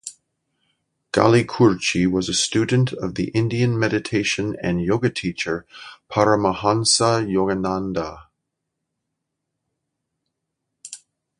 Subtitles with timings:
[1.11, 5.63] Galli-Curci was a student of the Indian meditation and yoga teacher
[6.09, 8.23] Paramahansa Yogananda.